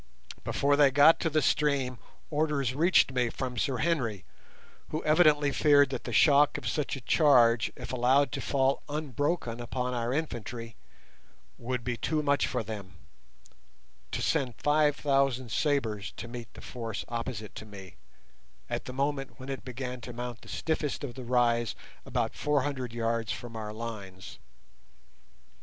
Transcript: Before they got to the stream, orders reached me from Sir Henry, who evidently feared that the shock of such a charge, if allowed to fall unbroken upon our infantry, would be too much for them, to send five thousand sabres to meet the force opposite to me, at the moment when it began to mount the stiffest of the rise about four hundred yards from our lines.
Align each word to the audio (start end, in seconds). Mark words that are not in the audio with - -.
Before 0.43 0.75
they 0.75 0.89
got 0.89 1.19
to 1.19 1.29
the 1.29 1.43
stream, 1.43 1.99
orders 2.31 2.73
reached 2.73 3.11
me 3.11 3.29
from 3.29 3.55
Sir 3.55 3.77
Henry, 3.77 4.25
who 4.89 5.03
evidently 5.03 5.51
feared 5.51 5.91
that 5.91 6.05
the 6.05 6.11
shock 6.11 6.57
of 6.57 6.67
such 6.67 6.95
a 6.95 7.01
charge, 7.01 7.71
if 7.75 7.91
allowed 7.93 8.31
to 8.31 8.41
fall 8.41 8.81
unbroken 8.89 9.59
upon 9.59 9.93
our 9.93 10.11
infantry, 10.11 10.75
would 11.59 11.83
be 11.83 11.97
too 11.97 12.23
much 12.23 12.47
for 12.47 12.63
them, 12.63 12.95
to 14.11 14.23
send 14.23 14.55
five 14.55 14.95
thousand 14.95 15.51
sabres 15.51 16.13
to 16.17 16.27
meet 16.27 16.51
the 16.55 16.61
force 16.61 17.05
opposite 17.07 17.53
to 17.53 17.65
me, 17.67 17.97
at 18.71 18.85
the 18.85 18.93
moment 18.93 19.39
when 19.39 19.49
it 19.49 19.63
began 19.63 20.01
to 20.01 20.13
mount 20.13 20.41
the 20.41 20.47
stiffest 20.49 21.03
of 21.03 21.13
the 21.13 21.23
rise 21.23 21.75
about 22.07 22.33
four 22.33 22.63
hundred 22.63 22.91
yards 22.91 23.31
from 23.31 23.55
our 23.55 23.71
lines. 23.71 24.39